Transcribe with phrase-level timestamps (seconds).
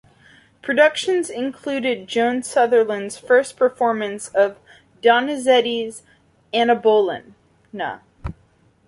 [0.63, 4.57] Productions included Joan Sutherland's first performance of
[5.03, 6.01] Donizetti's
[6.51, 7.99] "Anna Bolena".